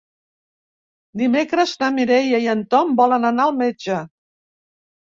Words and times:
Dimecres 1.23 1.75
na 1.85 1.91
Mireia 1.99 2.41
i 2.47 2.51
en 2.57 2.67
Tom 2.75 2.99
volen 3.05 3.31
anar 3.33 3.49
al 3.49 3.57
metge. 3.63 4.03